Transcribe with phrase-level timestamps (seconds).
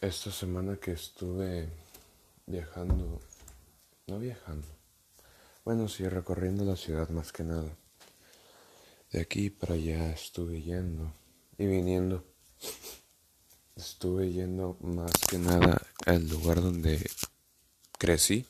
[0.00, 1.68] Esta semana que estuve
[2.46, 3.20] viajando,
[4.06, 4.68] no viajando,
[5.64, 7.76] bueno, sí, recorriendo la ciudad más que nada.
[9.10, 11.12] De aquí para allá estuve yendo
[11.58, 12.24] y viniendo.
[13.74, 17.04] Estuve yendo más que nada al lugar donde
[17.98, 18.46] crecí.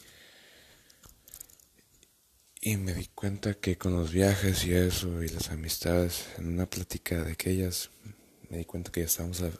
[2.60, 6.66] Y me di cuenta que con los viajes y eso y las amistades, en una
[6.66, 7.88] plática de aquellas,
[8.50, 9.50] me di cuenta que ya estábamos a,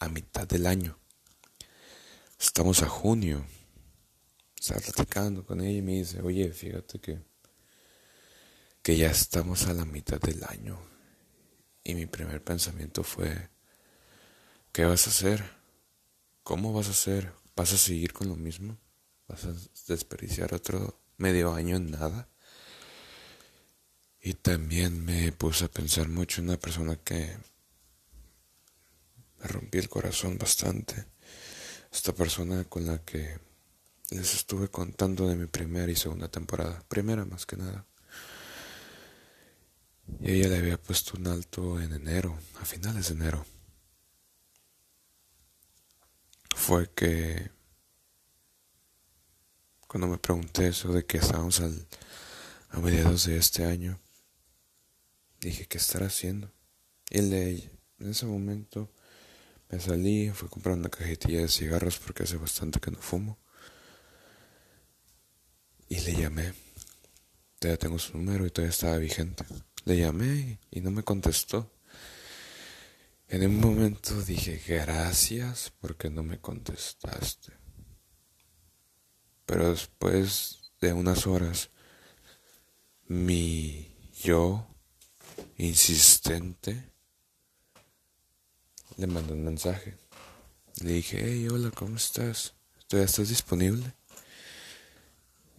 [0.00, 1.03] a mitad del año.
[2.38, 3.44] Estamos a junio.
[4.58, 7.22] Estaba platicando con ella y me dice, oye, fíjate que,
[8.82, 10.78] que ya estamos a la mitad del año.
[11.82, 13.50] Y mi primer pensamiento fue,
[14.72, 15.44] ¿qué vas a hacer?
[16.42, 17.32] ¿Cómo vas a hacer?
[17.54, 18.78] ¿Vas a seguir con lo mismo?
[19.28, 19.54] ¿Vas a
[19.88, 22.28] desperdiciar otro medio año en nada?
[24.20, 27.36] Y también me puse a pensar mucho en una persona que
[29.38, 31.13] me rompí el corazón bastante
[31.94, 33.38] esta persona con la que
[34.10, 37.86] les estuve contando de mi primera y segunda temporada, primera más que nada.
[40.20, 43.46] Y ella le había puesto un alto en enero, a finales de enero.
[46.56, 47.50] Fue que
[49.86, 51.86] cuando me pregunté eso de que estábamos al,
[52.70, 54.00] a mediados de este año,
[55.40, 56.52] dije, ¿qué estará haciendo?
[57.08, 58.90] Y le, en ese momento
[59.74, 63.38] me salí, fui a comprar una cajetilla de cigarros porque hace bastante que no fumo.
[65.88, 66.54] Y le llamé.
[67.58, 69.44] Todavía tengo su número y todavía estaba vigente.
[69.84, 71.72] Le llamé y no me contestó.
[73.26, 77.52] En un momento dije gracias porque no me contestaste.
[79.44, 81.70] Pero después de unas horas,
[83.08, 84.68] mi yo
[85.56, 86.93] insistente
[88.96, 89.96] le mandé un mensaje.
[90.82, 92.54] Le dije, hey, hola, ¿cómo estás?
[92.88, 93.94] ¿Todavía estás disponible?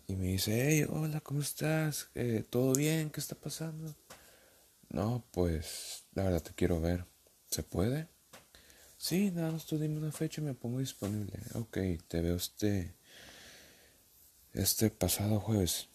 [0.08, 2.09] Y me dice, hey, hola, ¿cómo estás?
[2.16, 3.09] Eh, ¿Todo bien?
[3.09, 3.95] ¿Qué está pasando?
[4.90, 7.06] No, pues, la verdad te quiero ver.
[7.50, 8.07] ¿Se puede?
[8.97, 11.40] Sí, nada más tú dime una fecha y me pongo disponible.
[11.53, 12.95] Ok, te veo este,
[14.53, 15.90] este pasado jueves.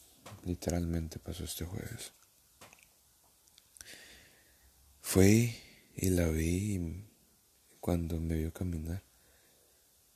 [0.45, 2.13] Literalmente pasó este jueves.
[5.01, 5.57] Fui
[5.97, 7.10] y la vi y
[7.81, 9.03] cuando me vio caminar,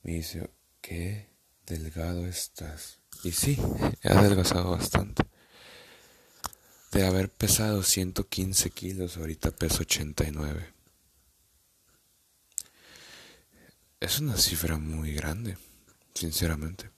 [0.03, 1.29] me dice, qué
[1.67, 3.01] delgado estás.
[3.23, 3.59] Y sí,
[4.03, 5.25] he adelgazado bastante.
[6.93, 10.73] De haber pesado 115 kilos, ahorita peso 89.
[13.99, 15.57] Es una cifra muy grande,
[16.15, 16.91] sinceramente.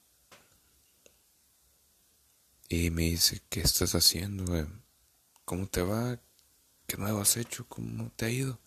[2.69, 4.45] Y me dice, ¿qué estás haciendo?
[5.45, 6.19] ¿Cómo te va?
[6.87, 7.65] ¿Qué nuevo has hecho?
[7.69, 8.59] ¿Cómo te ha ido?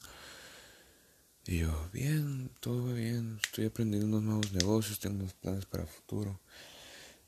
[1.46, 5.90] Y yo, bien, todo bien, estoy aprendiendo unos nuevos negocios, tengo unos planes para el
[5.90, 6.40] futuro,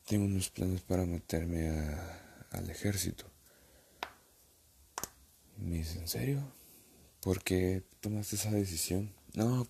[0.06, 1.70] tengo unos planes para meterme
[2.52, 3.26] al ejército.
[5.58, 6.44] me dice, ¿en serio?
[7.22, 9.12] ¿Por qué tomaste esa decisión?
[9.34, 9.68] No,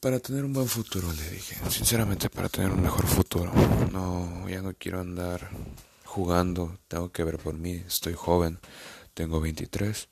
[0.00, 3.52] para tener un buen futuro, le dije, sinceramente para tener un mejor futuro.
[3.90, 5.50] No, ya no quiero andar
[6.04, 8.60] jugando, tengo que ver por mí, estoy joven,
[9.14, 10.08] tengo 23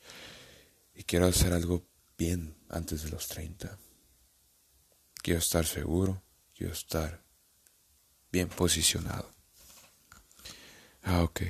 [0.97, 1.87] y quiero hacer algo
[2.19, 3.79] bien antes de los 30.
[5.23, 6.23] Quiero estar seguro,
[6.55, 7.23] quiero estar
[8.33, 9.31] bien posicionado.
[11.03, 11.43] Ah, ok.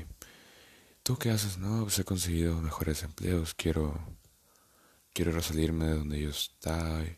[1.03, 1.57] ¿Tú qué haces?
[1.59, 4.17] No, pues he conseguido mejores empleos, quiero
[5.12, 7.17] quiero salirme de donde yo estoy,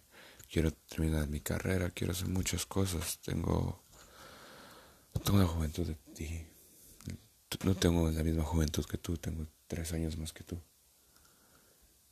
[0.49, 3.19] quiero terminar mi carrera, quiero hacer muchas cosas.
[3.21, 3.83] Tengo
[5.25, 6.47] tengo la juventud de ti.
[7.65, 10.60] No tengo la misma juventud que tú, tengo tres años más que tú.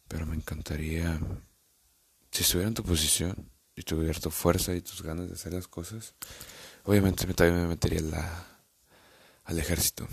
[0.09, 1.19] Pero me encantaría,
[2.31, 5.69] si estuviera en tu posición y tuviera tu fuerza y tus ganas de hacer las
[5.69, 6.15] cosas,
[6.85, 8.01] obviamente también me metería
[9.45, 10.07] al ejército.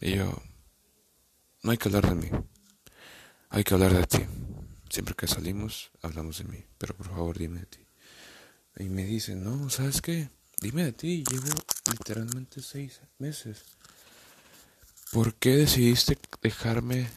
[0.00, 0.42] Y yo,
[1.62, 2.30] no hay que hablar de mí,
[3.50, 4.24] hay que hablar de ti.
[4.90, 7.86] Siempre que salimos, hablamos de mí, pero por favor dime de ti.
[8.78, 10.28] Y me dicen, no, ¿sabes qué?
[10.60, 11.46] Dime de ti, llevo
[11.90, 13.64] literalmente seis meses.
[15.12, 17.08] ¿Por qué decidiste dejarme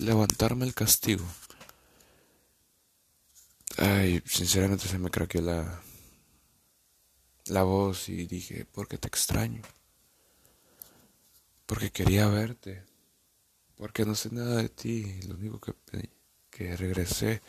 [0.00, 1.24] levantarme el castigo.
[3.76, 5.80] Ay, sinceramente se me craqueó la,
[7.46, 9.62] la voz y dije, porque te extraño.
[11.66, 12.84] Porque quería verte.
[13.76, 15.20] Porque no sé nada de ti.
[15.28, 15.74] Lo único que,
[16.50, 17.42] que regresé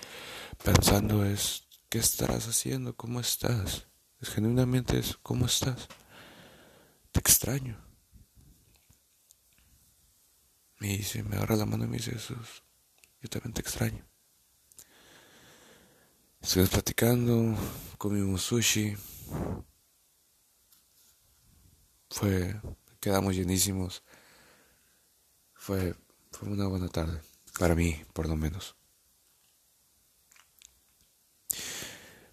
[0.64, 2.96] pensando es, ¿qué estarás haciendo?
[2.96, 3.88] ¿Cómo estás?
[4.22, 5.88] Es genuinamente eso, ¿cómo estás?
[7.12, 7.91] Te extraño.
[10.82, 12.64] Me dice, me agarra la mano y me dice, Jesús,
[13.22, 14.04] yo también te extraño.
[16.42, 17.56] Estuvimos platicando,
[18.00, 18.98] comimos sushi.
[22.10, 22.60] Fue,
[23.00, 24.02] quedamos llenísimos.
[25.54, 25.94] Fue,
[26.32, 27.22] fue una buena tarde,
[27.60, 28.76] para mí, por lo menos.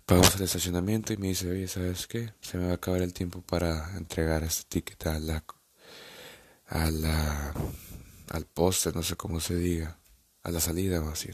[0.07, 2.33] Pagamos el estacionamiento y me dice, oye, ¿sabes qué?
[2.41, 5.45] Se me va a acabar el tiempo para entregar este ticket a la,
[6.69, 7.55] a la,
[8.31, 9.99] al poste, no sé cómo se diga,
[10.43, 11.31] a la salida o así.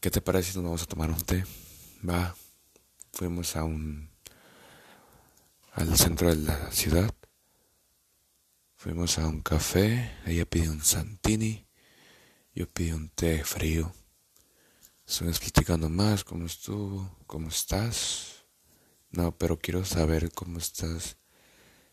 [0.00, 1.44] ¿Qué te parece si nos vamos a tomar un té?
[2.08, 2.34] Va,
[3.12, 4.10] fuimos a un,
[5.72, 7.14] al centro de la ciudad,
[8.74, 11.66] fuimos a un café, ella pidió un santini,
[12.54, 13.92] yo pedí un té frío.
[15.06, 18.44] Estuvimos platicando más, cómo estuvo, cómo estás.
[19.10, 21.16] No, pero quiero saber cómo estás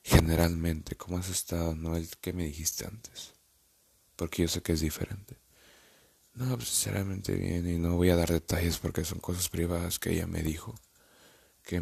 [0.04, 3.34] generalmente, cómo has estado, no el que me dijiste antes.
[4.22, 5.36] Porque yo sé que es diferente.
[6.36, 10.12] No, pues, sinceramente bien, y no voy a dar detalles porque son cosas privadas que
[10.12, 10.76] ella me dijo.
[11.64, 11.82] Que,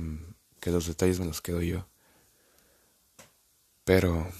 [0.62, 1.86] que los detalles me los quedo yo.
[3.83, 4.31] Pero.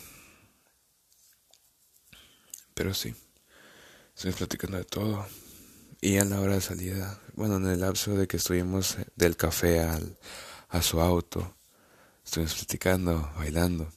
[2.74, 3.14] Pero sí.
[4.16, 5.28] Estoy platicando de todo.
[6.00, 9.82] Y a la hora de salida, bueno, en el lapso de que estuvimos del café
[9.82, 10.18] al,
[10.70, 11.54] a su auto,
[12.24, 13.92] estuvimos platicando, bailando,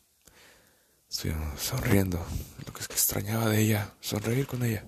[1.13, 2.25] estuvimos sonriendo.
[2.67, 4.85] Lo que es que extrañaba de ella, sonreír con ella.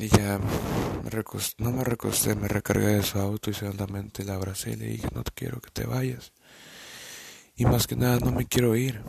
[0.00, 0.40] Y ya
[1.04, 4.76] me recosté, no me recosté, me recargué de su auto y segundamente la abracé y
[4.76, 6.32] le dije, no quiero que te vayas.
[7.54, 9.00] Y más que nada, no me quiero ir.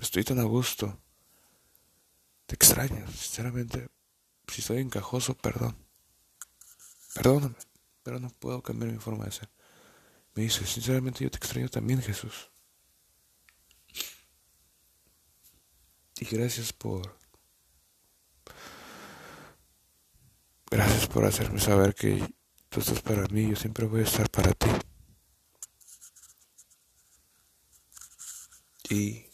[0.00, 0.98] Estoy tan a gusto
[2.46, 3.88] te extraño, sinceramente.
[4.48, 5.76] Si soy encajoso, perdón.
[7.14, 7.54] Perdóname,
[8.02, 9.53] pero no puedo cambiar mi forma de ser.
[10.34, 12.50] Me dice, sinceramente yo te extraño también, Jesús.
[16.18, 17.16] Y gracias por...
[20.70, 22.34] Gracias por hacerme saber que
[22.68, 24.68] tú estás para mí, yo siempre voy a estar para ti.
[28.90, 29.26] Y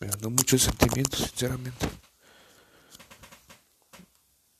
[0.00, 1.97] me ganó muchos sentimientos, sinceramente.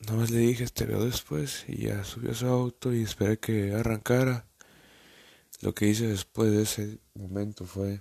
[0.08, 3.38] Nada más le dije, te veo después, y ya subió a su auto y esperé
[3.38, 4.46] que arrancara.
[5.60, 8.00] Lo que hice después de ese momento fue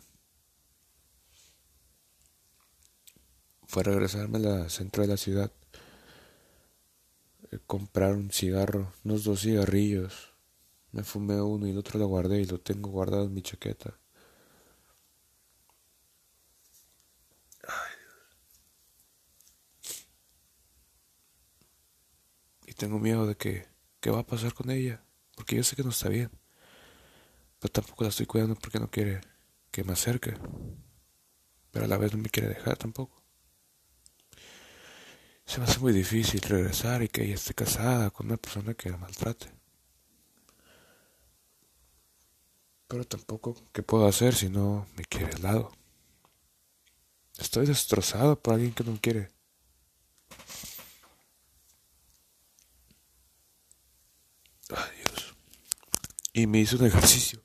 [3.68, 5.52] fue regresarme al centro de la ciudad,
[7.52, 10.32] eh, comprar un cigarro, unos dos cigarrillos.
[10.94, 14.00] Me fumé uno y el otro lo guardé y lo tengo guardado en mi chaqueta.
[22.88, 23.68] Tengo miedo de que,
[24.00, 25.04] qué va a pasar con ella,
[25.36, 26.32] porque yo sé que no está bien.
[27.60, 29.20] Pero tampoco la estoy cuidando porque no quiere
[29.72, 30.38] que me acerque.
[31.70, 33.22] Pero a la vez no me quiere dejar tampoco.
[35.44, 38.90] Se me hace muy difícil regresar y que ella esté casada con una persona que
[38.90, 39.52] la maltrate.
[42.88, 45.74] Pero tampoco, ¿qué puedo hacer si no me quiere al lado?
[47.38, 49.37] Estoy destrozado por alguien que no quiere.
[56.38, 57.42] Y me hizo un ejercicio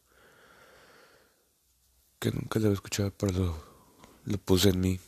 [2.18, 3.32] que nunca le había escuchado, pero
[4.26, 5.00] lo, puse en mí.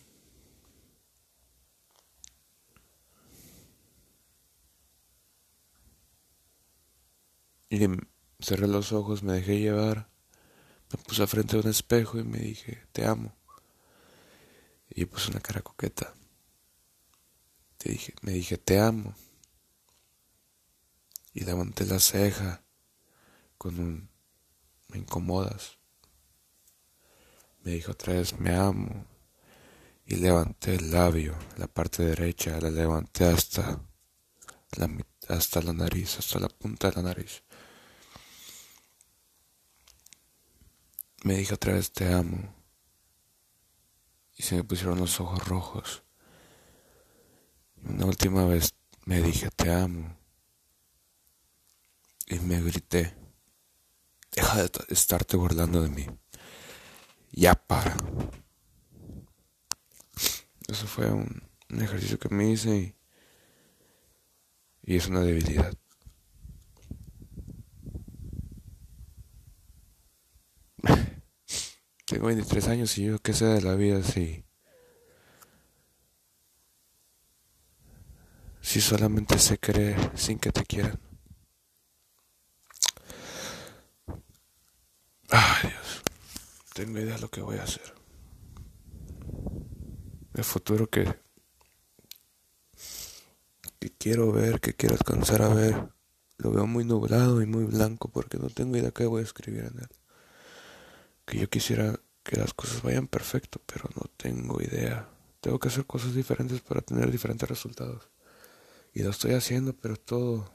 [7.68, 7.78] Y
[8.40, 10.08] cerré los ojos, me dejé llevar,
[10.90, 13.36] me puse frente a un espejo y me dije, te amo.
[14.88, 16.14] Y puse una cara coqueta.
[17.76, 19.14] Te dije, me dije, te amo.
[21.34, 22.63] Y levanté la ceja
[23.64, 24.10] con un
[24.88, 25.78] me incomodas.
[27.62, 29.06] Me dijo otra vez me amo
[30.04, 33.80] y levanté el labio, la parte derecha, la levanté hasta
[34.76, 34.90] la,
[35.30, 37.42] hasta la nariz, hasta la punta de la nariz.
[41.22, 42.54] Me dijo otra vez te amo
[44.36, 46.02] y se me pusieron los ojos rojos.
[47.82, 48.74] Una última vez
[49.06, 50.18] me dije te amo
[52.26, 53.23] y me grité.
[54.34, 56.06] Deja de estarte burlando de mí.
[57.30, 57.96] Ya para.
[60.68, 62.96] Eso fue un, ejercicio que me hice y,
[64.92, 65.72] y es una debilidad.
[72.06, 74.44] Tengo 23 años y yo qué sé de la vida si...
[78.60, 81.13] Si solamente se cree sin que te quieran.
[85.30, 86.02] Ay, Dios.
[86.74, 87.94] Tengo idea de lo que voy a hacer.
[90.34, 91.24] El futuro que
[94.04, 95.88] quiero ver, qué quiero alcanzar a ver.
[96.36, 99.60] Lo veo muy nublado y muy blanco porque no tengo idea qué voy a escribir
[99.60, 99.88] en él.
[101.24, 105.08] Que yo quisiera que las cosas vayan perfecto, pero no tengo idea.
[105.40, 108.10] Tengo que hacer cosas diferentes para tener diferentes resultados.
[108.92, 110.52] Y lo estoy haciendo, pero todo...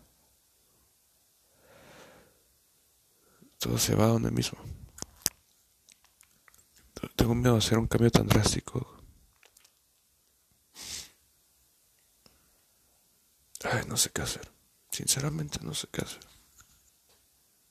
[3.60, 4.58] Todo se va donde mismo.
[7.16, 9.04] Tengo miedo de hacer un cambio tan drástico.
[13.64, 14.50] Ay, no sé qué hacer.
[14.92, 16.39] Sinceramente no sé qué hacer.